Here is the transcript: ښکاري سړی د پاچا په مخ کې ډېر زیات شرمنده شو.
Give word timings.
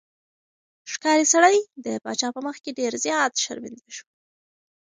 ښکاري 0.91 1.25
سړی 1.33 1.57
د 1.85 1.87
پاچا 2.03 2.27
په 2.35 2.41
مخ 2.45 2.55
کې 2.63 2.77
ډېر 2.79 2.93
زیات 3.05 3.33
شرمنده 3.43 3.87
شو. 3.95 4.07